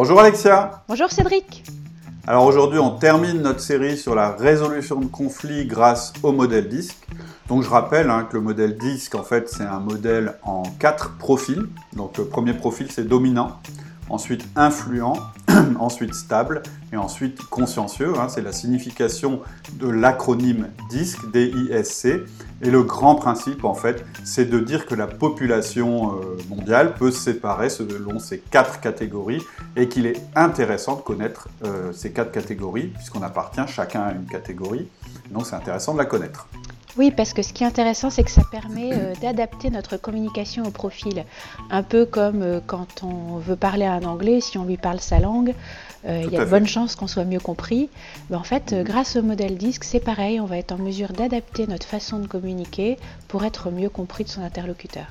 Bonjour 0.00 0.20
Alexia. 0.20 0.84
Bonjour 0.86 1.10
Cédric. 1.10 1.64
Alors 2.24 2.44
aujourd'hui, 2.46 2.78
on 2.78 2.90
termine 2.90 3.42
notre 3.42 3.58
série 3.58 3.96
sur 3.96 4.14
la 4.14 4.30
résolution 4.30 5.00
de 5.00 5.06
conflits 5.06 5.66
grâce 5.66 6.12
au 6.22 6.30
modèle 6.30 6.68
DISC. 6.68 6.96
Donc 7.48 7.64
je 7.64 7.68
rappelle 7.68 8.08
hein, 8.08 8.28
que 8.30 8.36
le 8.36 8.42
modèle 8.42 8.78
DISC, 8.78 9.16
en 9.16 9.24
fait, 9.24 9.48
c'est 9.48 9.64
un 9.64 9.80
modèle 9.80 10.34
en 10.44 10.62
quatre 10.78 11.16
profils. 11.18 11.66
Donc 11.94 12.16
le 12.16 12.26
premier 12.26 12.52
profil, 12.52 12.86
c'est 12.92 13.08
dominant 13.08 13.58
ensuite 14.10 14.46
influent, 14.56 15.14
ensuite 15.78 16.14
stable 16.14 16.62
et 16.92 16.96
ensuite 16.96 17.42
consciencieux. 17.48 18.12
Hein, 18.18 18.28
c'est 18.28 18.42
la 18.42 18.52
signification 18.52 19.40
de 19.74 19.88
l'acronyme 19.88 20.68
DISC, 20.90 21.30
D-I-S-C. 21.30 22.24
Et 22.62 22.70
le 22.70 22.82
grand 22.82 23.14
principe, 23.14 23.64
en 23.64 23.74
fait, 23.74 24.04
c'est 24.24 24.46
de 24.46 24.58
dire 24.58 24.86
que 24.86 24.94
la 24.94 25.06
population 25.06 26.14
euh, 26.14 26.36
mondiale 26.48 26.94
peut 26.94 27.10
se 27.10 27.20
séparer 27.20 27.70
selon 27.70 28.18
ces 28.18 28.38
quatre 28.38 28.80
catégories 28.80 29.42
et 29.76 29.88
qu'il 29.88 30.06
est 30.06 30.20
intéressant 30.34 30.96
de 30.96 31.02
connaître 31.02 31.48
euh, 31.64 31.92
ces 31.92 32.12
quatre 32.12 32.32
catégories, 32.32 32.88
puisqu'on 32.88 33.22
appartient 33.22 33.66
chacun 33.68 34.02
à 34.02 34.12
une 34.12 34.26
catégorie. 34.26 34.88
Donc 35.30 35.46
c'est 35.46 35.56
intéressant 35.56 35.92
de 35.92 35.98
la 35.98 36.06
connaître. 36.06 36.48
Oui, 36.98 37.12
parce 37.12 37.32
que 37.32 37.42
ce 37.42 37.52
qui 37.52 37.62
est 37.62 37.66
intéressant, 37.66 38.10
c'est 38.10 38.24
que 38.24 38.30
ça 38.30 38.42
permet 38.50 38.90
euh, 38.92 39.14
d'adapter 39.22 39.70
notre 39.70 39.96
communication 39.96 40.64
au 40.64 40.70
profil. 40.70 41.24
Un 41.70 41.84
peu 41.84 42.04
comme 42.04 42.42
euh, 42.42 42.60
quand 42.66 43.04
on 43.04 43.36
veut 43.36 43.54
parler 43.54 43.84
à 43.84 43.92
un 43.92 44.02
anglais, 44.02 44.40
si 44.40 44.58
on 44.58 44.64
lui 44.64 44.76
parle 44.76 44.98
sa 44.98 45.20
langue, 45.20 45.54
euh, 46.06 46.22
il 46.26 46.32
y 46.32 46.36
a 46.36 46.44
de 46.44 46.50
bonnes 46.50 46.66
chances 46.66 46.96
qu'on 46.96 47.06
soit 47.06 47.24
mieux 47.24 47.38
compris. 47.38 47.88
Mais 48.30 48.36
en 48.36 48.42
fait, 48.42 48.72
mhm. 48.72 48.82
grâce 48.82 49.14
au 49.14 49.22
modèle 49.22 49.56
DISC, 49.56 49.84
c'est 49.84 50.00
pareil, 50.00 50.40
on 50.40 50.46
va 50.46 50.58
être 50.58 50.72
en 50.72 50.78
mesure 50.78 51.12
d'adapter 51.12 51.68
notre 51.68 51.86
façon 51.86 52.18
de 52.18 52.26
communiquer 52.26 52.98
pour 53.28 53.44
être 53.44 53.70
mieux 53.70 53.90
compris 53.90 54.24
de 54.24 54.28
son 54.28 54.42
interlocuteur. 54.42 55.06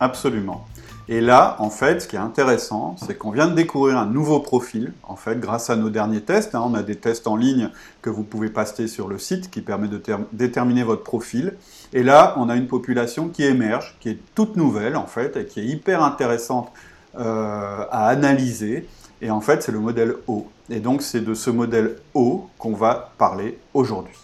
Absolument. 0.00 0.64
Et 1.08 1.20
là, 1.20 1.56
en 1.58 1.70
fait, 1.70 2.00
ce 2.00 2.08
qui 2.08 2.16
est 2.16 2.20
intéressant, 2.20 2.96
c'est 2.96 3.18
qu'on 3.18 3.32
vient 3.32 3.48
de 3.48 3.54
découvrir 3.54 3.98
un 3.98 4.06
nouveau 4.06 4.38
profil, 4.40 4.92
en 5.02 5.16
fait, 5.16 5.38
grâce 5.40 5.68
à 5.68 5.76
nos 5.76 5.90
derniers 5.90 6.20
tests. 6.20 6.54
Hein. 6.54 6.62
on 6.64 6.74
a 6.74 6.82
des 6.82 6.96
tests 6.96 7.26
en 7.26 7.36
ligne 7.36 7.70
que 8.02 8.10
vous 8.10 8.22
pouvez 8.22 8.48
passer 8.48 8.86
sur 8.86 9.08
le 9.08 9.18
site 9.18 9.50
qui 9.50 9.62
permet 9.62 9.88
de 9.88 10.00
déterminer 10.32 10.84
votre 10.84 11.02
profil. 11.02 11.54
Et 11.92 12.02
là, 12.02 12.34
on 12.36 12.48
a 12.48 12.54
une 12.54 12.68
population 12.68 13.28
qui 13.28 13.44
émerge, 13.44 13.96
qui 14.00 14.10
est 14.10 14.18
toute 14.34 14.56
nouvelle, 14.56 14.96
en 14.96 15.06
fait, 15.06 15.36
et 15.36 15.46
qui 15.46 15.60
est 15.60 15.66
hyper 15.66 16.02
intéressante 16.02 16.70
euh, 17.18 17.84
à 17.90 18.06
analyser. 18.06 18.88
Et 19.20 19.30
en 19.30 19.40
fait, 19.40 19.62
c'est 19.62 19.72
le 19.72 19.80
modèle 19.80 20.14
O. 20.28 20.46
Et 20.70 20.80
donc, 20.80 21.02
c'est 21.02 21.20
de 21.20 21.34
ce 21.34 21.50
modèle 21.50 21.96
O 22.14 22.46
qu'on 22.58 22.74
va 22.74 23.12
parler 23.18 23.58
aujourd'hui. 23.74 24.16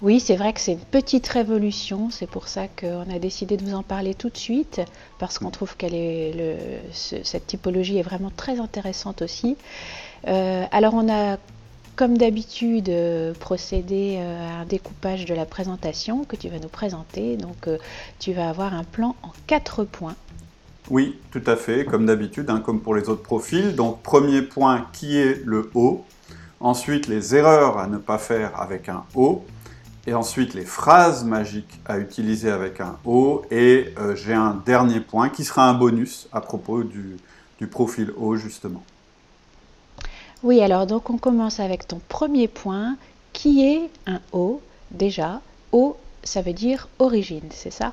Oui, 0.00 0.20
c'est 0.20 0.36
vrai 0.36 0.52
que 0.52 0.60
c'est 0.60 0.74
une 0.74 0.78
petite 0.78 1.26
révolution. 1.26 2.08
C'est 2.10 2.28
pour 2.30 2.46
ça 2.46 2.68
qu'on 2.68 3.10
a 3.12 3.18
décidé 3.18 3.56
de 3.56 3.64
vous 3.64 3.74
en 3.74 3.82
parler 3.82 4.14
tout 4.14 4.30
de 4.30 4.36
suite, 4.36 4.80
parce 5.18 5.40
qu'on 5.40 5.50
trouve 5.50 5.74
le, 5.82 6.56
cette 6.92 7.48
typologie 7.48 7.98
est 7.98 8.02
vraiment 8.02 8.30
très 8.34 8.60
intéressante 8.60 9.22
aussi. 9.22 9.56
Euh, 10.28 10.64
alors 10.70 10.94
on 10.94 11.12
a, 11.12 11.36
comme 11.96 12.16
d'habitude, 12.16 12.90
euh, 12.90 13.34
procédé 13.40 14.18
euh, 14.18 14.48
à 14.48 14.60
un 14.60 14.64
découpage 14.66 15.24
de 15.24 15.34
la 15.34 15.46
présentation 15.46 16.24
que 16.24 16.36
tu 16.36 16.48
vas 16.48 16.60
nous 16.60 16.68
présenter. 16.68 17.36
Donc 17.36 17.68
tu 18.20 18.32
vas 18.32 18.48
avoir 18.50 18.74
un 18.74 18.84
plan 18.84 19.16
en 19.24 19.32
quatre 19.48 19.82
points. 19.82 20.14
Oui, 20.90 21.18
tout 21.32 21.42
à 21.44 21.56
fait, 21.56 21.84
comme 21.84 22.06
d'habitude, 22.06 22.48
hein, 22.50 22.62
comme 22.64 22.80
pour 22.80 22.94
les 22.94 23.08
autres 23.08 23.24
profils. 23.24 23.74
Donc 23.74 24.00
premier 24.02 24.42
point 24.42 24.86
qui 24.92 25.18
est 25.18 25.42
le 25.44 25.72
O. 25.74 26.04
Ensuite, 26.60 27.08
les 27.08 27.34
erreurs 27.34 27.78
à 27.78 27.88
ne 27.88 27.98
pas 27.98 28.18
faire 28.18 28.60
avec 28.60 28.88
un 28.88 29.04
O 29.14 29.44
et 30.08 30.14
ensuite 30.14 30.54
les 30.54 30.64
phrases 30.64 31.22
magiques 31.22 31.80
à 31.84 31.98
utiliser 31.98 32.50
avec 32.50 32.80
un 32.80 32.96
O, 33.04 33.42
et 33.50 33.92
euh, 33.98 34.16
j'ai 34.16 34.32
un 34.32 34.60
dernier 34.64 35.00
point 35.00 35.28
qui 35.28 35.44
sera 35.44 35.68
un 35.68 35.74
bonus 35.74 36.28
à 36.32 36.40
propos 36.40 36.82
du, 36.82 37.18
du, 37.58 37.66
profil 37.66 38.12
O 38.18 38.34
justement. 38.34 38.82
Oui, 40.42 40.62
alors 40.62 40.86
donc 40.86 41.10
on 41.10 41.18
commence 41.18 41.60
avec 41.60 41.86
ton 41.86 42.00
premier 42.08 42.48
point, 42.48 42.96
qui 43.34 43.66
est 43.66 43.90
un 44.06 44.20
O 44.32 44.62
déjà. 44.90 45.42
O, 45.72 45.98
ça 46.24 46.40
veut 46.40 46.54
dire 46.54 46.88
origine, 46.98 47.48
c'est 47.50 47.70
ça? 47.70 47.92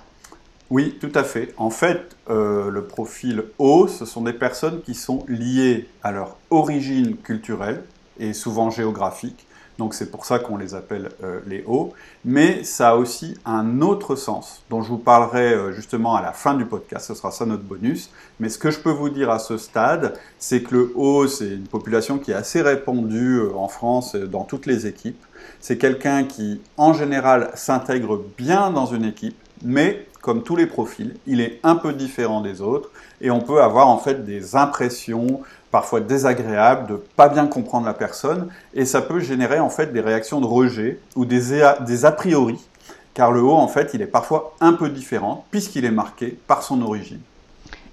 Oui, 0.69 0.97
tout 0.99 1.11
à 1.13 1.23
fait. 1.23 1.53
En 1.57 1.69
fait, 1.69 2.15
euh, 2.29 2.69
le 2.69 2.85
profil 2.85 3.43
O, 3.59 3.87
ce 3.87 4.05
sont 4.05 4.21
des 4.21 4.33
personnes 4.33 4.81
qui 4.83 4.95
sont 4.95 5.25
liées 5.27 5.89
à 6.01 6.13
leur 6.13 6.37
origine 6.49 7.17
culturelle 7.17 7.83
et 8.19 8.31
souvent 8.31 8.69
géographique, 8.69 9.45
donc 9.77 9.93
c'est 9.93 10.09
pour 10.09 10.25
ça 10.25 10.39
qu'on 10.39 10.57
les 10.57 10.73
appelle 10.73 11.09
euh, 11.23 11.39
les 11.47 11.63
hauts. 11.67 11.93
Mais 12.23 12.63
ça 12.63 12.91
a 12.91 12.95
aussi 12.95 13.37
un 13.45 13.81
autre 13.81 14.15
sens, 14.15 14.63
dont 14.69 14.81
je 14.81 14.89
vous 14.89 14.97
parlerai 14.97 15.53
euh, 15.53 15.71
justement 15.73 16.15
à 16.15 16.21
la 16.21 16.31
fin 16.31 16.53
du 16.53 16.65
podcast, 16.65 17.07
ce 17.07 17.13
sera 17.13 17.31
ça 17.31 17.45
notre 17.45 17.63
bonus. 17.63 18.09
Mais 18.39 18.49
ce 18.49 18.57
que 18.57 18.71
je 18.71 18.79
peux 18.79 18.91
vous 18.91 19.09
dire 19.09 19.29
à 19.29 19.39
ce 19.39 19.57
stade, 19.57 20.17
c'est 20.39 20.63
que 20.63 20.75
le 20.75 20.91
haut, 20.95 21.27
c'est 21.27 21.49
une 21.49 21.67
population 21.67 22.17
qui 22.19 22.31
est 22.31 22.35
assez 22.35 22.61
répandue 22.61 23.39
euh, 23.39 23.55
en 23.55 23.67
France, 23.67 24.15
dans 24.15 24.43
toutes 24.43 24.65
les 24.65 24.87
équipes. 24.87 25.21
C'est 25.59 25.77
quelqu'un 25.77 26.23
qui, 26.23 26.61
en 26.77 26.93
général, 26.93 27.51
s'intègre 27.55 28.23
bien 28.37 28.71
dans 28.71 28.85
une 28.85 29.03
équipe, 29.03 29.37
mais 29.63 30.07
comme 30.21 30.41
tous 30.41 30.55
les 30.55 30.65
profils, 30.65 31.15
il 31.27 31.39
est 31.39 31.59
un 31.61 31.75
peu 31.75 31.93
différent 31.93 32.41
des 32.41 32.61
autres 32.61 32.89
et 33.21 33.29
on 33.29 33.41
peut 33.41 33.61
avoir 33.61 33.87
en 33.89 33.99
fait 33.99 34.25
des 34.25 34.55
impressions 34.55 35.41
parfois 35.75 35.99
désagréables 35.99 36.87
de 36.87 36.95
pas 37.17 37.27
bien 37.27 37.47
comprendre 37.47 37.85
la 37.85 37.93
personne 37.93 38.47
et 38.73 38.85
ça 38.85 39.01
peut 39.01 39.19
générer 39.19 39.59
en 39.59 39.69
fait 39.69 39.91
des 39.91 39.99
réactions 39.99 40.39
de 40.39 40.45
rejet 40.45 41.01
ou 41.17 41.25
des 41.25 41.61
a, 41.61 41.81
des 41.81 42.05
a 42.05 42.13
priori 42.13 42.57
car 43.13 43.33
le 43.33 43.41
haut 43.41 43.57
en 43.57 43.67
fait 43.67 43.89
il 43.93 44.01
est 44.01 44.07
parfois 44.07 44.55
un 44.61 44.71
peu 44.71 44.87
différent 44.87 45.43
puisqu'il 45.51 45.83
est 45.83 45.91
marqué 45.91 46.39
par 46.47 46.63
son 46.63 46.81
origine. 46.81 47.19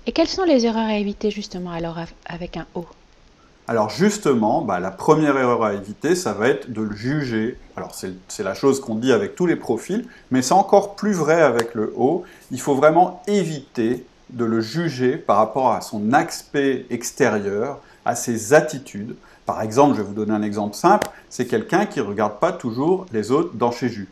Et 0.07 0.13
quelles 0.13 0.29
sont 0.29 0.45
les 0.45 0.65
erreurs 0.65 0.87
à 0.87 0.95
éviter 0.95 1.33
justement 1.33 1.73
alors 1.73 1.97
avec 2.27 2.57
un 2.57 2.67
haut? 2.77 2.87
Alors 3.67 3.91
justement, 3.91 4.63
bah, 4.63 4.79
la 4.79 4.93
première 4.93 5.37
erreur 5.37 5.65
à 5.65 5.75
éviter, 5.75 6.15
ça 6.15 6.35
va 6.35 6.47
être 6.49 6.73
de 6.73 6.83
le 6.83 6.95
juger. 6.95 7.59
Alors 7.77 7.97
c'est 7.97 8.43
la 8.45 8.55
chose 8.55 8.81
qu'on 8.81 8.95
dit 8.95 9.11
avec 9.11 9.35
tous 9.35 9.47
les 9.47 9.57
profils, 9.57 10.07
mais 10.31 10.43
c'est 10.43 10.55
encore 10.55 10.95
plus 10.95 11.15
vrai 11.15 11.43
avec 11.43 11.75
le 11.75 11.93
haut. 11.97 12.23
Il 12.53 12.61
faut 12.61 12.77
vraiment 12.77 13.23
éviter 13.27 14.07
de 14.33 14.45
le 14.45 14.61
juger 14.61 15.17
par 15.17 15.37
rapport 15.37 15.73
à 15.73 15.81
son 15.81 16.13
aspect 16.13 16.87
extérieur, 16.91 17.81
à 18.05 18.15
ses 18.15 18.53
attitudes. 18.55 19.15
Par 19.47 19.63
exemple, 19.63 19.97
je 19.97 20.03
vais 20.03 20.09
vous 20.09 20.15
donner 20.15 20.33
un 20.33 20.43
exemple 20.43 20.75
simple, 20.75 21.09
c'est 21.29 21.47
quelqu'un 21.47 21.87
qui 21.87 21.99
ne 22.01 22.05
regarde 22.05 22.39
pas 22.39 22.53
toujours 22.53 23.07
les 23.13 23.31
autres 23.31 23.55
dans 23.55 23.71
chez 23.71 23.89
Jus. 23.89 24.09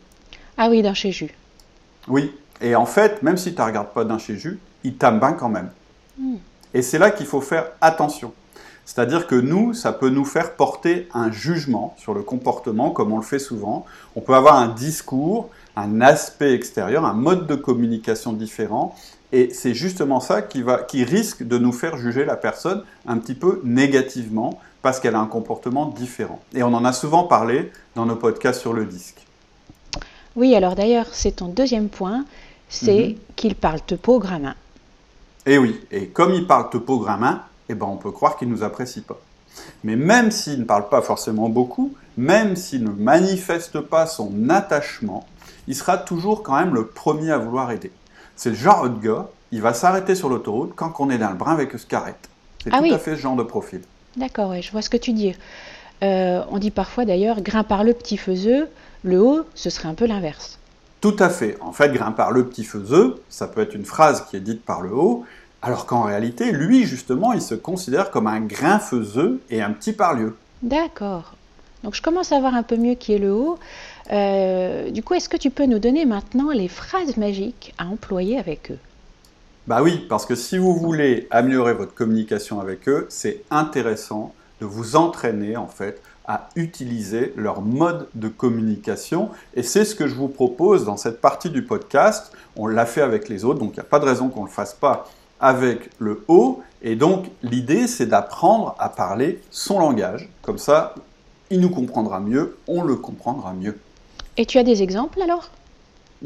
Ah 0.57 0.69
oui, 0.69 0.81
dans 0.81 0.93
chez 0.93 1.11
Jus. 1.11 1.33
Oui, 2.07 2.33
et 2.59 2.75
en 2.75 2.85
fait, 2.85 3.23
même 3.23 3.37
si 3.37 3.53
tu 3.53 3.61
ne 3.61 3.65
regardes 3.65 3.89
pas 3.89 4.03
dans 4.03 4.19
chez 4.19 4.37
Jus, 4.37 4.59
il 4.83 4.95
t'aime 4.95 5.19
bien 5.19 5.33
quand 5.33 5.49
même. 5.49 5.69
Hmm. 6.19 6.35
Et 6.73 6.81
c'est 6.81 6.99
là 6.99 7.11
qu'il 7.11 7.25
faut 7.25 7.41
faire 7.41 7.65
attention. 7.81 8.33
C'est-à-dire 8.85 9.27
que 9.27 9.35
nous, 9.35 9.73
ça 9.73 9.93
peut 9.93 10.09
nous 10.09 10.25
faire 10.25 10.55
porter 10.55 11.07
un 11.13 11.31
jugement 11.31 11.95
sur 11.97 12.13
le 12.13 12.23
comportement, 12.23 12.91
comme 12.91 13.13
on 13.13 13.17
le 13.17 13.23
fait 13.23 13.39
souvent. 13.39 13.85
On 14.15 14.21
peut 14.21 14.33
avoir 14.33 14.55
un 14.55 14.67
discours, 14.67 15.49
un 15.75 16.01
aspect 16.01 16.53
extérieur, 16.53 17.05
un 17.05 17.13
mode 17.13 17.47
de 17.47 17.55
communication 17.55 18.33
différent, 18.33 18.95
et 19.31 19.53
c'est 19.53 19.73
justement 19.73 20.19
ça 20.19 20.41
qui, 20.41 20.61
va, 20.61 20.79
qui 20.79 21.03
risque 21.03 21.43
de 21.43 21.57
nous 21.57 21.71
faire 21.71 21.97
juger 21.97 22.25
la 22.25 22.35
personne 22.35 22.83
un 23.07 23.17
petit 23.17 23.35
peu 23.35 23.61
négativement 23.63 24.59
parce 24.81 24.99
qu'elle 24.99 25.15
a 25.15 25.19
un 25.19 25.27
comportement 25.27 25.85
différent. 25.85 26.41
Et 26.53 26.63
on 26.63 26.73
en 26.73 26.83
a 26.83 26.91
souvent 26.91 27.23
parlé 27.23 27.71
dans 27.95 28.05
nos 28.05 28.15
podcasts 28.15 28.59
sur 28.59 28.73
le 28.73 28.85
disque. 28.85 29.25
Oui, 30.35 30.55
alors 30.55 30.75
d'ailleurs, 30.75 31.07
c'est 31.11 31.37
ton 31.37 31.47
deuxième 31.47 31.87
point, 31.87 32.25
c'est 32.67 33.09
mhm. 33.09 33.15
qu'il 33.35 33.55
parle 33.55 33.81
topogrammin. 33.81 34.55
Et 35.45 35.53
eh 35.53 35.57
oui, 35.57 35.79
et 35.91 36.07
comme 36.07 36.33
il 36.33 36.45
parle 36.45 36.69
topogrammin, 36.69 37.41
eh 37.71 37.75
ben 37.75 37.87
on 37.87 37.97
peut 37.97 38.11
croire 38.11 38.37
qu'il 38.37 38.49
ne 38.49 38.53
nous 38.53 38.63
apprécie 38.63 39.01
pas. 39.01 39.19
Mais 39.83 39.95
même 39.95 40.31
s'il 40.31 40.59
ne 40.59 40.65
parle 40.65 40.89
pas 40.89 41.01
forcément 41.01 41.49
beaucoup, 41.49 41.93
même 42.17 42.55
s'il 42.55 42.83
ne 42.83 42.91
manifeste 42.91 43.79
pas 43.81 44.05
son 44.05 44.49
attachement, 44.49 45.25
il 45.67 45.75
sera 45.75 45.97
toujours 45.97 46.43
quand 46.43 46.57
même 46.57 46.73
le 46.73 46.87
premier 46.87 47.31
à 47.31 47.37
vouloir 47.37 47.71
aider. 47.71 47.91
C'est 48.35 48.49
le 48.49 48.55
genre 48.55 48.89
de 48.89 48.99
gars, 48.99 49.27
il 49.51 49.61
va 49.61 49.73
s'arrêter 49.73 50.15
sur 50.15 50.29
l'autoroute 50.29 50.73
quand 50.75 50.93
on 50.99 51.09
est 51.09 51.17
dans 51.17 51.29
le 51.29 51.35
brin 51.35 51.53
avec 51.53 51.71
ce 51.77 51.85
carrette. 51.85 52.29
C'est 52.63 52.69
ah 52.73 52.79
tout 52.79 52.93
à 52.93 52.97
fait 52.97 53.15
ce 53.15 53.21
genre 53.21 53.35
de 53.35 53.43
profil. 53.43 53.81
D'accord, 54.17 54.49
ouais, 54.49 54.61
je 54.61 54.71
vois 54.71 54.81
ce 54.81 54.89
que 54.89 54.97
tu 54.97 55.13
dis. 55.13 55.33
Euh, 56.03 56.43
on 56.49 56.57
dit 56.57 56.71
parfois 56.71 57.05
d'ailleurs, 57.05 57.41
grain 57.41 57.63
par 57.63 57.83
le 57.83 57.93
petit 57.93 58.17
faiseux, 58.17 58.67
le 59.03 59.21
haut, 59.21 59.41
ce 59.55 59.69
serait 59.69 59.87
un 59.87 59.93
peu 59.93 60.05
l'inverse. 60.05 60.59
Tout 60.99 61.15
à 61.19 61.29
fait. 61.29 61.57
En 61.61 61.71
fait, 61.71 61.91
grain 61.91 62.11
par 62.11 62.31
le 62.31 62.45
petit 62.45 62.63
faiseux, 62.63 63.21
ça 63.29 63.47
peut 63.47 63.61
être 63.61 63.73
une 63.73 63.85
phrase 63.85 64.25
qui 64.29 64.35
est 64.35 64.41
dite 64.41 64.63
par 64.63 64.81
le 64.81 64.93
haut, 64.93 65.25
alors 65.61 65.85
qu'en 65.85 66.03
réalité, 66.03 66.51
lui, 66.51 66.85
justement, 66.85 67.33
il 67.33 67.41
se 67.41 67.55
considère 67.55 68.09
comme 68.09 68.27
un 68.27 68.41
grain 68.41 68.79
faiseux 68.79 69.41
et 69.49 69.61
un 69.61 69.71
petit 69.71 69.93
parlieu. 69.93 70.35
D'accord. 70.63 71.35
Donc 71.83 71.95
je 71.95 72.01
commence 72.01 72.31
à 72.31 72.39
voir 72.39 72.55
un 72.55 72.63
peu 72.63 72.77
mieux 72.77 72.95
qui 72.95 73.13
est 73.13 73.19
le 73.19 73.33
haut. 73.33 73.57
Euh, 74.11 74.89
du 74.91 75.03
coup, 75.03 75.13
est-ce 75.13 75.29
que 75.29 75.37
tu 75.37 75.49
peux 75.49 75.65
nous 75.65 75.79
donner 75.79 76.05
maintenant 76.05 76.51
les 76.51 76.67
phrases 76.67 77.17
magiques 77.17 77.73
à 77.77 77.85
employer 77.85 78.37
avec 78.37 78.71
eux? 78.71 78.77
Bah 79.67 79.81
oui, 79.83 80.05
parce 80.09 80.25
que 80.25 80.35
si 80.35 80.57
vous 80.57 80.75
voulez 80.75 81.27
améliorer 81.29 81.73
votre 81.73 81.93
communication 81.93 82.59
avec 82.59 82.89
eux, 82.89 83.05
c'est 83.09 83.43
intéressant 83.51 84.33
de 84.59 84.65
vous 84.65 84.95
entraîner 84.95 85.57
en 85.57 85.67
fait 85.67 86.01
à 86.27 86.49
utiliser 86.55 87.33
leur 87.35 87.61
mode 87.61 88.07
de 88.15 88.27
communication. 88.27 89.29
Et 89.55 89.63
c'est 89.63 89.85
ce 89.85 89.95
que 89.95 90.07
je 90.07 90.15
vous 90.15 90.27
propose 90.27 90.85
dans 90.85 90.97
cette 90.97 91.19
partie 91.19 91.49
du 91.49 91.63
podcast. 91.63 92.31
On 92.55 92.67
l'a 92.67 92.85
fait 92.85 93.01
avec 93.01 93.27
les 93.27 93.43
autres, 93.43 93.59
donc 93.59 93.71
il 93.71 93.79
n'y 93.79 93.85
a 93.85 93.89
pas 93.89 93.99
de 93.99 94.05
raison 94.05 94.29
qu'on 94.29 94.41
ne 94.41 94.47
le 94.47 94.51
fasse 94.51 94.73
pas 94.73 95.07
avec 95.41 95.89
le 95.99 96.23
O. 96.27 96.61
Et 96.81 96.95
donc, 96.95 97.25
l'idée, 97.43 97.87
c'est 97.87 98.05
d'apprendre 98.05 98.75
à 98.79 98.89
parler 98.89 99.41
son 99.49 99.79
langage. 99.79 100.29
Comme 100.41 100.57
ça, 100.57 100.95
il 101.49 101.59
nous 101.59 101.69
comprendra 101.69 102.19
mieux, 102.19 102.57
on 102.67 102.81
le 102.83 102.95
comprendra 102.95 103.53
mieux. 103.53 103.77
Et 104.37 104.45
tu 104.45 104.57
as 104.57 104.63
des 104.63 104.81
exemples 104.81 105.21
alors? 105.21 105.49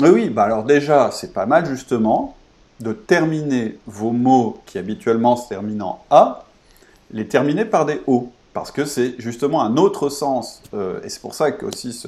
Oui, 0.02 0.10
oui, 0.10 0.30
bah 0.30 0.44
alors 0.44 0.64
déjà, 0.64 1.10
c'est 1.12 1.34
pas 1.34 1.46
mal 1.46 1.66
justement 1.66 2.36
de 2.80 2.92
terminer 2.92 3.80
vos 3.88 4.12
mots 4.12 4.58
qui 4.66 4.78
habituellement 4.78 5.38
se 5.38 5.48
terminent 5.48 6.02
en 6.10 6.16
A, 6.16 6.46
les 7.12 7.28
terminer 7.28 7.66
par 7.66 7.86
des 7.86 8.02
O. 8.06 8.30
Parce 8.54 8.72
que 8.72 8.86
c'est 8.86 9.16
justement 9.18 9.62
un 9.64 9.78
autre 9.78 10.10
sens, 10.10 10.62
euh, 10.74 11.02
et 11.04 11.10
c'est 11.10 11.22
pour 11.22 11.34
ça 11.34 11.52
que 11.52 11.66
aussi 11.66 11.92
ce, 11.92 12.08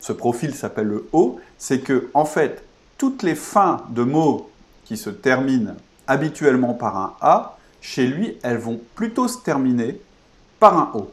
ce 0.00 0.12
profil 0.12 0.54
s'appelle 0.54 0.86
le 0.86 1.08
O, 1.12 1.40
c'est 1.56 1.80
que 1.80 2.10
en 2.14 2.24
fait, 2.24 2.62
toutes 2.98 3.22
les 3.22 3.34
fins 3.34 3.84
de 3.90 4.02
mots 4.02 4.50
qui 4.84 4.96
se 4.96 5.10
terminent 5.10 5.74
habituellement 6.08 6.74
par 6.74 6.96
un 6.96 7.14
A, 7.20 7.56
chez 7.80 8.06
lui, 8.06 8.36
elles 8.42 8.58
vont 8.58 8.80
plutôt 8.96 9.28
se 9.28 9.38
terminer 9.38 10.00
par 10.58 10.76
un 10.76 10.90
O. 10.94 11.12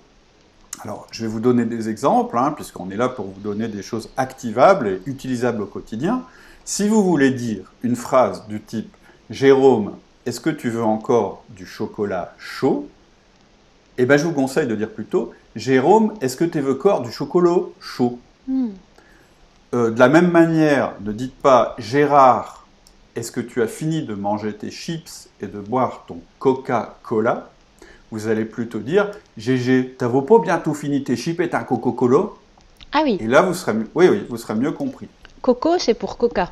Alors, 0.81 1.07
je 1.12 1.21
vais 1.21 1.27
vous 1.27 1.39
donner 1.39 1.65
des 1.65 1.89
exemples, 1.89 2.38
hein, 2.38 2.51
puisqu'on 2.51 2.89
est 2.89 2.95
là 2.95 3.09
pour 3.09 3.25
vous 3.25 3.39
donner 3.42 3.68
des 3.68 3.83
choses 3.83 4.09
activables 4.18 4.88
et 4.88 5.01
utilisables 5.06 5.62
au 5.62 5.65
quotidien. 5.68 6.24
Si 6.63 6.88
vous 6.88 7.03
voulez 7.03 7.31
dire 7.31 7.71
une 7.83 7.95
phrase 7.95 8.47
du 8.47 8.62
type 8.62 8.95
Jérôme, 9.30 9.95
est-ce 10.25 10.39
que 10.39 10.50
tu 10.50 10.69
veux 10.69 10.83
encore 10.83 11.44
du 11.50 11.65
chocolat 11.65 12.33
chaud? 12.39 12.89
Eh 13.97 14.06
bien, 14.06 14.18
je 14.18 14.25
vous 14.25 14.33
conseille 14.33 14.68
de 14.68 14.75
dire 14.75 14.89
plutôt 14.89 15.31
Jérôme, 15.56 16.13
est-ce 16.21 16.36
que 16.36 16.45
tu 16.45 16.59
veux 16.59 16.74
encore 16.74 17.01
du 17.01 17.12
chocolat 17.12 17.57
chaud? 17.80 18.19
Hmm. 18.47 18.69
euh, 19.74 19.92
De 19.92 20.00
la 20.00 20.09
même 20.09 20.31
manière, 20.31 20.94
ne 21.01 21.12
dites 21.12 21.36
pas 21.36 21.75
Gérard, 21.77 22.65
est-ce 23.16 23.32
que 23.32 23.40
tu 23.40 23.62
as 23.62 23.68
fini 23.68 24.04
de 24.04 24.14
manger 24.14 24.54
tes 24.54 24.70
chips 24.70 25.30
et 25.42 25.48
de 25.48 25.60
boire 25.60 26.04
ton 26.08 26.20
Coca-Cola? 26.40 27.50
Vous 28.12 28.28
allez 28.28 28.46
plutôt 28.46 28.80
dire 28.80 29.12
GG, 29.38 29.96
t'as 29.98 30.10
pas 30.10 30.40
bientôt 30.40 30.74
fini 30.74 31.04
tes 31.04 31.16
chips 31.16 31.40
et 31.40 31.54
un 31.54 31.64
Coca-Cola 31.64 32.30
Ah 32.92 33.02
oui. 33.04 33.18
Et 33.20 33.28
là, 33.28 33.42
vous 33.42 33.54
serez, 33.54 33.74
oui, 33.96 34.08
oui, 34.10 34.26
vous 34.30 34.38
serez 34.38 34.56
mieux 34.56 34.72
compris. 34.72 35.08
Coco, 35.42 35.78
c'est 35.80 35.94
pour 35.94 36.18
Coca. 36.18 36.50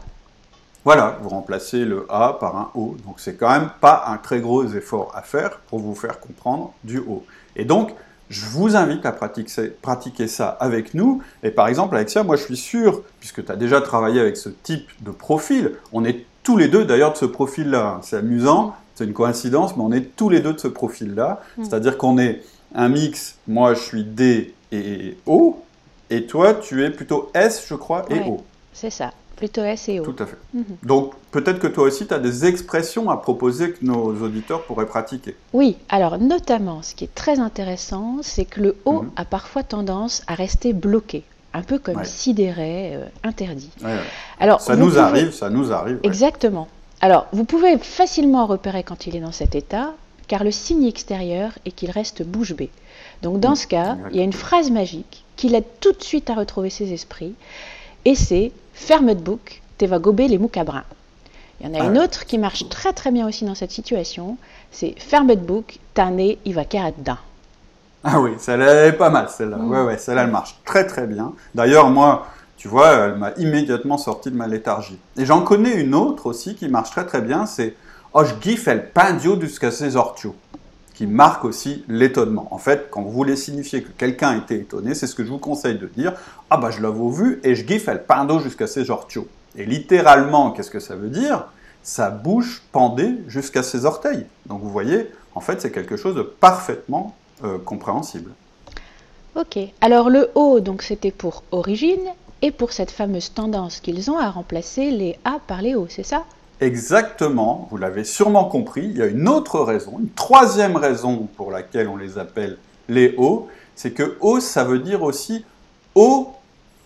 Voilà, 0.85 1.17
vous 1.21 1.29
remplacez 1.29 1.85
le 1.85 2.05
A 2.09 2.37
par 2.39 2.57
un 2.57 2.71
O. 2.75 2.95
Donc 3.05 3.19
c'est 3.19 3.35
quand 3.35 3.49
même 3.49 3.69
pas 3.79 4.05
un 4.07 4.17
très 4.17 4.41
gros 4.41 4.65
effort 4.65 5.11
à 5.15 5.21
faire 5.21 5.59
pour 5.67 5.79
vous 5.79 5.95
faire 5.95 6.19
comprendre 6.19 6.73
du 6.83 6.99
O. 6.99 7.23
Et 7.55 7.65
donc, 7.65 7.93
je 8.29 8.45
vous 8.45 8.75
invite 8.75 9.05
à 9.05 9.11
pratiquer, 9.11 9.69
pratiquer 9.81 10.27
ça 10.27 10.49
avec 10.49 10.93
nous. 10.93 11.21
Et 11.41 11.51
par 11.51 11.67
exemple, 11.67 11.95
Alexia, 11.95 12.23
moi 12.23 12.35
je 12.35 12.43
suis 12.43 12.57
sûr, 12.57 13.03
puisque 13.19 13.45
tu 13.45 13.51
as 13.51 13.55
déjà 13.55 13.79
travaillé 13.79 14.19
avec 14.19 14.37
ce 14.37 14.49
type 14.49 14.89
de 15.01 15.11
profil, 15.11 15.73
on 15.91 16.03
est 16.03 16.25
tous 16.43 16.57
les 16.57 16.67
deux 16.67 16.85
d'ailleurs 16.85 17.13
de 17.13 17.17
ce 17.17 17.25
profil-là. 17.25 17.99
C'est 18.03 18.17
amusant 18.17 18.75
c'est 18.95 19.05
une 19.05 19.13
coïncidence, 19.13 19.75
mais 19.75 19.83
on 19.83 19.91
est 19.91 20.15
tous 20.15 20.29
les 20.29 20.39
deux 20.39 20.53
de 20.53 20.59
ce 20.59 20.67
profil-là. 20.67 21.41
Hmm. 21.57 21.63
C'est-à-dire 21.63 21.97
qu'on 21.97 22.17
est 22.17 22.41
un 22.75 22.89
mix, 22.89 23.37
moi 23.47 23.73
je 23.73 23.81
suis 23.81 24.03
D 24.03 24.53
et 24.71 25.17
O, 25.25 25.61
et 26.09 26.25
toi 26.25 26.53
tu 26.53 26.83
es 26.83 26.89
plutôt 26.89 27.31
S, 27.33 27.65
je 27.67 27.75
crois, 27.75 28.05
et 28.09 28.19
O. 28.27 28.41
C'est 28.71 28.89
ça, 28.89 29.11
plutôt 29.35 29.63
S 29.63 29.89
et 29.89 29.99
O. 29.99 30.03
Tout 30.03 30.15
à 30.21 30.25
fait. 30.25 30.37
Mhm. 30.53 30.63
Donc 30.83 31.13
peut-être 31.31 31.59
que 31.59 31.67
toi 31.67 31.85
aussi 31.85 32.07
tu 32.07 32.13
as 32.13 32.19
des 32.19 32.45
expressions 32.45 33.09
à 33.09 33.17
proposer 33.17 33.71
que 33.71 33.83
nos 33.85 34.13
auditeurs 34.21 34.63
pourraient 34.63 34.87
pratiquer. 34.87 35.35
Oui, 35.53 35.77
alors 35.89 36.17
notamment, 36.17 36.81
ce 36.81 36.95
qui 36.95 37.03
est 37.03 37.15
très 37.15 37.39
intéressant, 37.39 38.17
c'est 38.21 38.45
que 38.45 38.61
le 38.61 38.75
O 38.85 39.03
mhm. 39.03 39.11
a 39.15 39.25
parfois 39.25 39.63
tendance 39.63 40.23
à 40.27 40.35
rester 40.35 40.73
bloqué 40.73 41.23
un 41.53 41.61
peu 41.61 41.79
comme 41.79 42.03
sidéré, 42.03 42.95
euh, 42.95 43.05
interdit. 43.23 43.69
Alors, 44.39 44.61
ça 44.61 44.75
nous 44.75 44.97
arrive, 44.97 45.31
ça 45.31 45.49
nous 45.49 45.71
arrive. 45.71 45.99
Exactement. 46.03 46.67
Alors, 47.01 47.27
vous 47.31 47.43
pouvez 47.43 47.77
facilement 47.77 48.45
repérer 48.45 48.83
quand 48.83 49.07
il 49.07 49.15
est 49.15 49.19
dans 49.19 49.31
cet 49.31 49.55
état, 49.55 49.93
car 50.27 50.43
le 50.43 50.51
signe 50.51 50.85
extérieur 50.85 51.51
est 51.65 51.71
qu'il 51.71 51.91
reste 51.91 52.23
bouche 52.23 52.53
bée. 52.53 52.69
Donc, 53.21 53.39
dans 53.39 53.55
ce 53.55 53.67
cas, 53.67 53.97
il 54.11 54.17
y 54.17 54.19
a 54.19 54.23
une 54.23 54.33
phrase 54.33 54.71
magique 54.71 55.23
qui 55.35 55.49
l'aide 55.49 55.65
tout 55.79 55.91
de 55.91 56.03
suite 56.03 56.29
à 56.29 56.35
retrouver 56.35 56.69
ses 56.69 56.93
esprits, 56.93 57.35
et 58.05 58.15
c'est 58.15 58.51
Ferme 58.73 59.13
de 59.13 59.19
bouc, 59.19 59.61
t'es 59.77 59.85
va 59.85 59.99
gober 59.99 60.27
les 60.27 60.37
moucabrins. 60.37 60.83
Il 61.59 61.67
y 61.67 61.69
en 61.69 61.79
a 61.79 61.83
ah 61.83 61.87
une 61.87 61.99
autre 61.99 62.25
qui 62.25 62.37
marche 62.37 62.67
très 62.69 62.91
très 62.91 63.11
bien 63.11 63.27
aussi 63.27 63.45
dans 63.45 63.55
cette 63.55 63.71
situation, 63.71 64.37
c'est 64.71 64.95
Ferme 64.97 65.27
de 65.27 65.35
bouc, 65.35 65.79
t'as 65.93 66.09
nez, 66.09 66.39
il 66.45 66.53
va 66.53 66.65
carrer 66.65 66.93
dedans. 66.97 67.17
Ah 68.05 68.19
oui, 68.19 68.31
celle-là 68.37 68.87
est 68.87 68.93
pas 68.93 69.09
mal, 69.09 69.29
celle-là. 69.29 69.57
Mm. 69.57 69.71
Ouais, 69.71 69.81
ouais, 69.83 69.97
celle-là, 69.97 70.23
elle 70.23 70.31
marche 70.31 70.59
très 70.65 70.85
très 70.85 71.07
bien. 71.07 71.31
D'ailleurs, 71.55 71.89
moi, 71.89 72.27
tu 72.57 72.67
vois, 72.67 72.89
elle 72.91 73.15
m'a 73.15 73.31
immédiatement 73.37 73.97
sorti 73.97 74.29
de 74.29 74.35
ma 74.35 74.47
léthargie. 74.47 74.99
Et 75.17 75.25
j'en 75.25 75.41
connais 75.41 75.75
une 75.75 75.95
autre 75.95 76.25
aussi 76.25 76.55
qui 76.55 76.67
marche 76.67 76.91
très 76.91 77.05
très 77.05 77.21
bien, 77.21 77.45
c'est 77.45 77.75
Oh, 78.15 78.23
je 78.23 78.33
giffe 78.41 78.67
el 78.67 78.91
pendio 78.91 79.41
jusqu'à 79.41 79.71
ses 79.71 79.95
ortios, 79.95 80.35
qui 80.93 81.07
marque 81.07 81.45
aussi 81.45 81.83
l'étonnement. 81.87 82.47
En 82.51 82.59
fait, 82.59 82.89
quand 82.91 83.01
vous 83.01 83.09
voulez 83.11 83.35
signifier 83.35 83.81
que 83.81 83.89
quelqu'un 83.89 84.37
était 84.37 84.57
étonné, 84.57 84.93
c'est 84.93 85.07
ce 85.07 85.15
que 85.15 85.23
je 85.23 85.29
vous 85.29 85.39
conseille 85.39 85.79
de 85.79 85.87
dire 85.87 86.13
Ah 86.51 86.57
bah 86.57 86.69
je 86.69 86.79
l'avais 86.79 87.09
vu 87.09 87.39
et 87.43 87.55
je 87.55 87.65
giffe 87.65 87.87
el 87.87 88.03
pendo 88.03 88.39
jusqu'à 88.39 88.67
ses 88.67 88.91
ortios. 88.91 89.27
Et 89.55 89.65
littéralement, 89.65 90.51
qu'est-ce 90.51 90.69
que 90.69 90.79
ça 90.79 90.95
veut 90.95 91.09
dire? 91.09 91.47
Sa 91.81 92.11
bouche 92.11 92.61
pendait 92.71 93.15
jusqu'à 93.27 93.63
ses 93.63 93.85
orteils. 93.85 94.27
Donc 94.45 94.61
vous 94.61 94.69
voyez, 94.69 95.09
en 95.33 95.41
fait, 95.41 95.59
c'est 95.59 95.71
quelque 95.71 95.97
chose 95.97 96.15
de 96.15 96.21
parfaitement 96.21 97.15
euh, 97.43 97.57
compréhensible. 97.57 98.31
Ok, 99.35 99.57
alors 99.81 100.09
le 100.09 100.29
O, 100.35 100.59
donc 100.59 100.83
c'était 100.83 101.11
pour 101.11 101.43
origine, 101.51 102.07
et 102.43 102.51
pour 102.51 102.73
cette 102.73 102.91
fameuse 102.91 103.33
tendance 103.33 103.79
qu'ils 103.79 104.11
ont 104.11 104.19
à 104.19 104.29
remplacer 104.29 104.91
les 104.91 105.17
A 105.23 105.37
par 105.47 105.61
les 105.61 105.75
O, 105.75 105.87
c'est 105.89 106.03
ça? 106.03 106.25
Exactement, 106.59 107.67
vous 107.71 107.77
l'avez 107.77 108.03
sûrement 108.03 108.45
compris, 108.45 108.83
il 108.85 108.97
y 108.97 109.01
a 109.01 109.07
une 109.07 109.27
autre 109.27 109.59
raison, 109.61 109.97
une 109.99 110.09
troisième 110.09 110.75
raison 110.75 111.27
pour 111.37 111.51
laquelle 111.51 111.87
on 111.87 111.95
les 111.95 112.17
appelle 112.17 112.57
les 112.89 113.15
O, 113.17 113.47
c'est 113.75 113.91
que 113.91 114.17
O, 114.19 114.39
ça 114.39 114.63
veut 114.65 114.79
dire 114.79 115.03
aussi 115.03 115.45
haut 115.95 116.33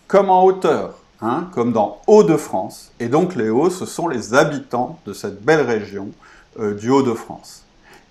comme 0.08 0.30
en 0.30 0.44
hauteur, 0.44 1.00
hein, 1.22 1.50
comme 1.54 1.74
dans 1.74 2.02
Hauts-de-France. 2.08 2.92
Et 3.00 3.08
donc 3.08 3.36
les 3.36 3.50
Hauts, 3.50 3.70
ce 3.70 3.86
sont 3.86 4.08
les 4.08 4.34
habitants 4.34 5.00
de 5.06 5.14
cette 5.14 5.44
belle 5.44 5.66
région 5.66 6.10
euh, 6.60 6.74
du 6.76 6.90
Hauts-de-France. 6.90 7.64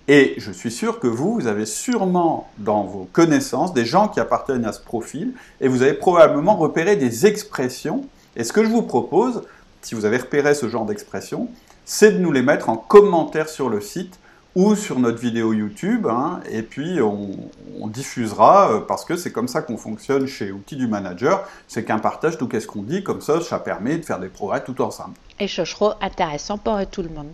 Et 0.07 0.35
je 0.37 0.51
suis 0.51 0.71
sûr 0.71 0.99
que 0.99 1.07
vous, 1.07 1.33
vous 1.33 1.47
avez 1.47 1.65
sûrement 1.65 2.49
dans 2.57 2.83
vos 2.83 3.09
connaissances 3.11 3.73
des 3.73 3.85
gens 3.85 4.07
qui 4.07 4.21
appartiennent 4.21 4.65
à 4.65 4.71
ce 4.71 4.79
profil 4.79 5.33
et 5.59 5.67
vous 5.67 5.81
avez 5.81 5.93
probablement 5.93 6.55
repéré 6.55 6.95
des 6.95 7.25
expressions. 7.25 8.05
Et 8.37 8.45
ce 8.45 8.53
que 8.53 8.63
je 8.63 8.69
vous 8.69 8.83
propose, 8.83 9.43
si 9.81 9.95
vous 9.95 10.05
avez 10.05 10.17
repéré 10.17 10.53
ce 10.53 10.69
genre 10.69 10.85
d'expressions, 10.85 11.49
c'est 11.83 12.13
de 12.13 12.19
nous 12.19 12.31
les 12.31 12.41
mettre 12.41 12.69
en 12.69 12.77
commentaire 12.77 13.49
sur 13.49 13.67
le 13.67 13.81
site 13.81 14.17
ou 14.55 14.75
sur 14.75 14.97
notre 14.99 15.19
vidéo 15.19 15.53
YouTube, 15.53 16.07
hein, 16.07 16.39
et 16.49 16.63
puis 16.63 16.99
on, 16.99 17.87
diffusera, 17.87 18.71
euh, 18.71 18.79
parce 18.79 19.05
que 19.05 19.15
c'est 19.15 19.31
comme 19.31 19.47
ça 19.47 19.61
qu'on 19.61 19.77
fonctionne 19.77 20.25
chez 20.25 20.51
Outils 20.51 20.75
du 20.75 20.87
Manager, 20.87 21.47
c'est 21.67 21.85
qu'un 21.85 21.99
partage 21.99 22.39
tout 22.39 22.47
qu'est-ce 22.47 22.65
qu'on 22.65 22.81
dit, 22.81 23.03
comme 23.03 23.21
ça, 23.21 23.39
ça 23.39 23.59
permet 23.59 23.97
de 23.97 24.03
faire 24.03 24.19
des 24.19 24.29
progrès 24.29 24.63
tout 24.63 24.81
ensemble. 24.81 25.13
Et 25.39 25.47
ce 25.47 25.63
sera 25.63 25.97
intéressant 26.01 26.57
pour 26.57 26.79
tout 26.87 27.03
le 27.03 27.09
monde. 27.09 27.29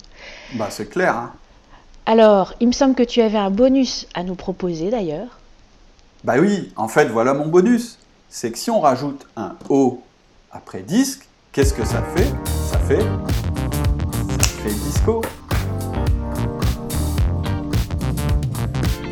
Bah 0.56 0.68
c'est 0.70 0.89
clair, 0.89 1.15
hein. 1.15 1.32
Alors, 2.05 2.53
il 2.60 2.67
me 2.67 2.74
semble 2.74 2.95
que 2.95 3.03
tu 3.03 3.22
avais 3.22 3.38
un 3.38 3.50
bonus 3.50 4.07
à 4.13 4.24
nous 4.24 4.36
proposer 4.36 4.89
d'ailleurs. 4.89 5.39
Bah 6.25 6.33
oui, 6.38 6.74
en 6.75 6.89
fait, 6.89 7.05
voilà 7.05 7.33
mon 7.33 7.48
bonus. 7.48 7.98
C'est 8.29 8.51
que 8.51 8.57
si 8.57 8.69
on 8.69 8.81
rajoute 8.81 9.25
un 9.38 9.53
O 9.69 10.01
après 10.51 10.81
disque, 10.81 11.27
qu'est-ce 11.53 11.74
que 11.74 11.86
ça 11.86 12.03
fait? 12.15 12.27
Ça 12.69 12.77
fait. 12.79 13.00
Ça 13.00 14.50
fait 14.63 14.74
disco. 14.86 15.22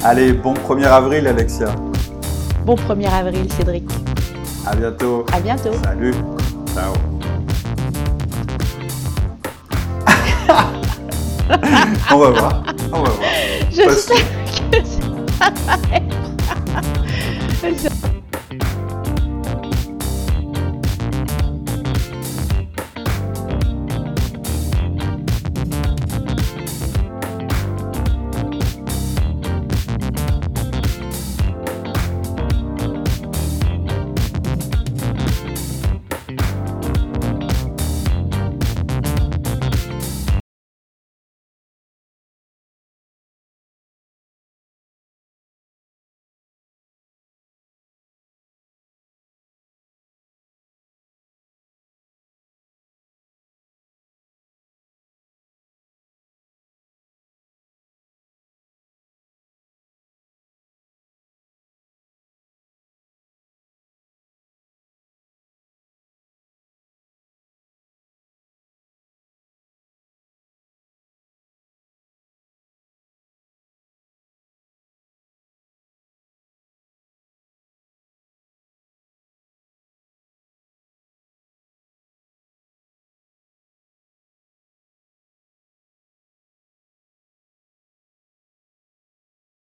Allez, 0.03 0.33
bon 0.33 0.53
1er 0.53 0.87
avril, 0.87 1.27
Alexia. 1.27 1.73
Bon 2.65 2.75
1er 2.75 3.09
avril, 3.09 3.51
Cédric. 3.53 3.89
À 4.65 4.75
bientôt. 4.75 5.25
À 5.31 5.39
bientôt. 5.39 5.73
Salut. 5.81 6.15
Ciao. 6.73 7.10
On 12.11 12.17
va 12.17 12.29
voir. 12.29 12.63
On 12.91 13.01
va 13.01 13.09
voir. 13.09 13.29
Je 13.71 13.89
sais 13.91 14.25
que 14.71 14.85
ça 14.85 15.51
va 15.65 15.77
être... 15.95 16.21